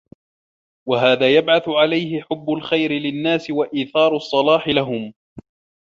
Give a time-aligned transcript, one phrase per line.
[0.87, 5.13] وَهَذَا يَبْعَثُ عَلَيْهِ حُبُّ الْخَيْرِ لِلنَّاسِ وَإِيثَارُ الصَّلَاحِ لَهُمْ